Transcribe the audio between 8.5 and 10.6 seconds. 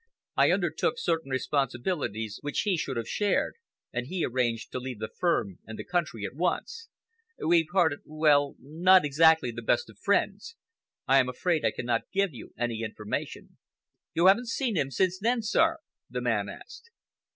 not exactly the best of friends.